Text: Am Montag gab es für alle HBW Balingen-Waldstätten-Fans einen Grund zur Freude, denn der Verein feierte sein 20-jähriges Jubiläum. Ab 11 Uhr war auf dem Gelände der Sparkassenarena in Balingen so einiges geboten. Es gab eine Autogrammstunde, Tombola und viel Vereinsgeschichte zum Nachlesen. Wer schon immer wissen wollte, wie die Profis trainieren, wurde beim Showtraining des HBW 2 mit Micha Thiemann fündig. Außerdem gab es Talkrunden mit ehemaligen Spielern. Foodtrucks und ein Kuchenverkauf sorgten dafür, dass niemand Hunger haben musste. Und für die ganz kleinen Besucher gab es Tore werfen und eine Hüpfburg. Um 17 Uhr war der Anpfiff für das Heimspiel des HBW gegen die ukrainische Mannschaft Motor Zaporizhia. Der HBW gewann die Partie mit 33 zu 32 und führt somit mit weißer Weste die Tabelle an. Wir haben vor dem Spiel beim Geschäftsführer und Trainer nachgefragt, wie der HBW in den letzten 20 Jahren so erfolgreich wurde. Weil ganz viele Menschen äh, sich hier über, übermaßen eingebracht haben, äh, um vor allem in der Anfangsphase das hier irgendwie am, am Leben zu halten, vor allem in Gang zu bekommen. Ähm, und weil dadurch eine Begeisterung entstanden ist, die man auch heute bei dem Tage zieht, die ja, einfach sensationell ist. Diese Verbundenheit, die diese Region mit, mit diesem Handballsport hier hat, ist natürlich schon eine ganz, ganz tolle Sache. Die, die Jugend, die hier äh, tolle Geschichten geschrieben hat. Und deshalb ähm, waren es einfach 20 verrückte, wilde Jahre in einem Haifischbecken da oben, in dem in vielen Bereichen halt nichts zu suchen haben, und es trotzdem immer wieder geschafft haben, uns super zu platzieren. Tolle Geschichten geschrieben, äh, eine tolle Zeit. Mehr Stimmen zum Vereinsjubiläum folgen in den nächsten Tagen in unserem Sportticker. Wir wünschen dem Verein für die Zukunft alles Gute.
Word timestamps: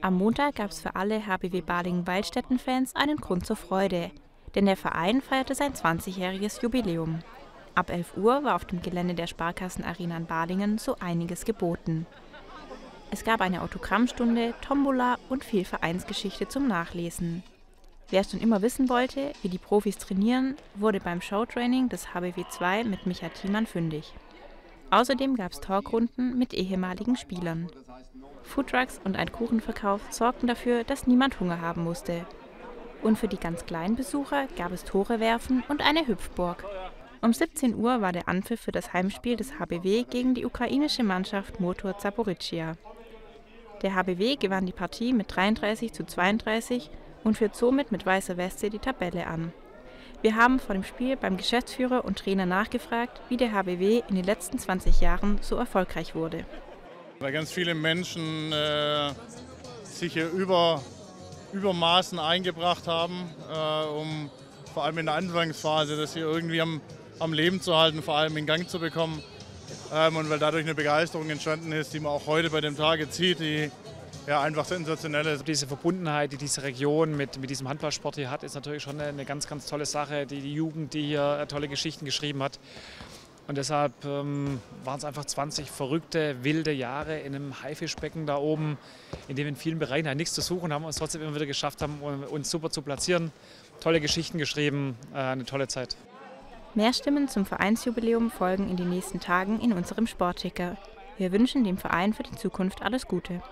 Am 0.00 0.16
Montag 0.16 0.56
gab 0.56 0.70
es 0.70 0.80
für 0.80 0.96
alle 0.96 1.26
HBW 1.26 1.60
Balingen-Waldstätten-Fans 1.60 2.96
einen 2.96 3.18
Grund 3.18 3.46
zur 3.46 3.56
Freude, 3.56 4.10
denn 4.54 4.66
der 4.66 4.76
Verein 4.76 5.22
feierte 5.22 5.54
sein 5.54 5.74
20-jähriges 5.74 6.62
Jubiläum. 6.62 7.20
Ab 7.74 7.90
11 7.90 8.16
Uhr 8.16 8.44
war 8.44 8.56
auf 8.56 8.64
dem 8.64 8.82
Gelände 8.82 9.14
der 9.14 9.26
Sparkassenarena 9.26 10.16
in 10.16 10.26
Balingen 10.26 10.78
so 10.78 10.96
einiges 10.98 11.44
geboten. 11.44 12.06
Es 13.10 13.24
gab 13.24 13.40
eine 13.40 13.62
Autogrammstunde, 13.62 14.54
Tombola 14.60 15.18
und 15.28 15.44
viel 15.44 15.64
Vereinsgeschichte 15.64 16.48
zum 16.48 16.66
Nachlesen. 16.66 17.42
Wer 18.10 18.24
schon 18.24 18.40
immer 18.40 18.60
wissen 18.60 18.88
wollte, 18.88 19.32
wie 19.42 19.48
die 19.48 19.58
Profis 19.58 19.96
trainieren, 19.96 20.56
wurde 20.74 21.00
beim 21.00 21.20
Showtraining 21.20 21.88
des 21.88 22.12
HBW 22.12 22.44
2 22.50 22.84
mit 22.84 23.06
Micha 23.06 23.28
Thiemann 23.28 23.66
fündig. 23.66 24.12
Außerdem 24.92 25.36
gab 25.36 25.52
es 25.52 25.60
Talkrunden 25.60 26.38
mit 26.38 26.52
ehemaligen 26.52 27.16
Spielern. 27.16 27.68
Foodtrucks 28.42 29.00
und 29.02 29.16
ein 29.16 29.32
Kuchenverkauf 29.32 30.02
sorgten 30.10 30.46
dafür, 30.46 30.84
dass 30.84 31.06
niemand 31.06 31.40
Hunger 31.40 31.62
haben 31.62 31.82
musste. 31.82 32.26
Und 33.00 33.16
für 33.16 33.26
die 33.26 33.38
ganz 33.38 33.64
kleinen 33.64 33.96
Besucher 33.96 34.48
gab 34.54 34.70
es 34.70 34.84
Tore 34.84 35.18
werfen 35.18 35.64
und 35.68 35.80
eine 35.80 36.06
Hüpfburg. 36.06 36.66
Um 37.22 37.32
17 37.32 37.74
Uhr 37.74 38.02
war 38.02 38.12
der 38.12 38.28
Anpfiff 38.28 38.60
für 38.60 38.72
das 38.72 38.92
Heimspiel 38.92 39.36
des 39.36 39.58
HBW 39.58 40.04
gegen 40.04 40.34
die 40.34 40.44
ukrainische 40.44 41.04
Mannschaft 41.04 41.58
Motor 41.58 41.96
Zaporizhia. 41.96 42.74
Der 43.80 43.94
HBW 43.94 44.36
gewann 44.36 44.66
die 44.66 44.72
Partie 44.72 45.14
mit 45.14 45.34
33 45.34 45.94
zu 45.94 46.04
32 46.04 46.90
und 47.24 47.38
führt 47.38 47.56
somit 47.56 47.92
mit 47.92 48.04
weißer 48.04 48.36
Weste 48.36 48.68
die 48.68 48.78
Tabelle 48.78 49.26
an. 49.26 49.54
Wir 50.22 50.36
haben 50.36 50.60
vor 50.60 50.76
dem 50.76 50.84
Spiel 50.84 51.16
beim 51.16 51.36
Geschäftsführer 51.36 52.04
und 52.04 52.16
Trainer 52.16 52.46
nachgefragt, 52.46 53.20
wie 53.28 53.36
der 53.36 53.50
HBW 53.50 54.02
in 54.08 54.14
den 54.14 54.24
letzten 54.24 54.56
20 54.56 55.00
Jahren 55.00 55.38
so 55.42 55.56
erfolgreich 55.56 56.14
wurde. 56.14 56.44
Weil 57.18 57.32
ganz 57.32 57.50
viele 57.50 57.74
Menschen 57.74 58.52
äh, 58.52 59.10
sich 59.82 60.12
hier 60.12 60.30
über, 60.30 60.80
übermaßen 61.52 62.20
eingebracht 62.20 62.86
haben, 62.86 63.28
äh, 63.52 63.84
um 63.86 64.30
vor 64.72 64.84
allem 64.84 64.98
in 64.98 65.06
der 65.06 65.16
Anfangsphase 65.16 65.96
das 65.96 66.14
hier 66.14 66.22
irgendwie 66.22 66.60
am, 66.60 66.80
am 67.18 67.32
Leben 67.32 67.60
zu 67.60 67.76
halten, 67.76 68.00
vor 68.00 68.16
allem 68.16 68.36
in 68.36 68.46
Gang 68.46 68.68
zu 68.68 68.78
bekommen. 68.78 69.20
Ähm, 69.92 70.14
und 70.14 70.30
weil 70.30 70.38
dadurch 70.38 70.62
eine 70.64 70.76
Begeisterung 70.76 71.28
entstanden 71.30 71.72
ist, 71.72 71.94
die 71.94 72.00
man 72.00 72.12
auch 72.12 72.28
heute 72.28 72.50
bei 72.50 72.60
dem 72.60 72.76
Tage 72.76 73.10
zieht, 73.10 73.40
die 73.40 73.72
ja, 74.26 74.40
einfach 74.40 74.64
sensationell 74.64 75.26
ist. 75.26 75.46
Diese 75.48 75.66
Verbundenheit, 75.66 76.32
die 76.32 76.36
diese 76.36 76.62
Region 76.62 77.16
mit, 77.16 77.38
mit 77.40 77.50
diesem 77.50 77.68
Handballsport 77.68 78.16
hier 78.16 78.30
hat, 78.30 78.42
ist 78.44 78.54
natürlich 78.54 78.82
schon 78.82 79.00
eine 79.00 79.24
ganz, 79.24 79.48
ganz 79.48 79.66
tolle 79.66 79.86
Sache. 79.86 80.26
Die, 80.26 80.40
die 80.40 80.54
Jugend, 80.54 80.94
die 80.94 81.02
hier 81.02 81.40
äh, 81.40 81.46
tolle 81.46 81.68
Geschichten 81.68 82.04
geschrieben 82.04 82.42
hat. 82.42 82.58
Und 83.48 83.58
deshalb 83.58 83.92
ähm, 84.04 84.60
waren 84.84 84.98
es 84.98 85.04
einfach 85.04 85.24
20 85.24 85.68
verrückte, 85.68 86.36
wilde 86.44 86.72
Jahre 86.72 87.18
in 87.18 87.34
einem 87.34 87.62
Haifischbecken 87.62 88.24
da 88.24 88.36
oben, 88.36 88.78
in 89.26 89.34
dem 89.34 89.48
in 89.48 89.56
vielen 89.56 89.80
Bereichen 89.80 90.06
halt 90.06 90.16
nichts 90.16 90.34
zu 90.34 90.40
suchen 90.40 90.72
haben, 90.72 90.84
und 90.84 90.90
es 90.90 90.96
trotzdem 90.96 91.22
immer 91.22 91.34
wieder 91.34 91.46
geschafft 91.46 91.82
haben, 91.82 92.00
uns 92.00 92.50
super 92.50 92.70
zu 92.70 92.82
platzieren. 92.82 93.32
Tolle 93.80 94.00
Geschichten 94.00 94.38
geschrieben, 94.38 94.96
äh, 95.12 95.18
eine 95.18 95.44
tolle 95.44 95.66
Zeit. 95.66 95.96
Mehr 96.74 96.92
Stimmen 96.92 97.28
zum 97.28 97.44
Vereinsjubiläum 97.44 98.30
folgen 98.30 98.70
in 98.70 98.76
den 98.76 98.88
nächsten 98.88 99.18
Tagen 99.18 99.60
in 99.60 99.72
unserem 99.72 100.06
Sportticker. 100.06 100.76
Wir 101.18 101.32
wünschen 101.32 101.64
dem 101.64 101.76
Verein 101.76 102.14
für 102.14 102.22
die 102.22 102.36
Zukunft 102.36 102.80
alles 102.80 103.06
Gute. 103.08 103.42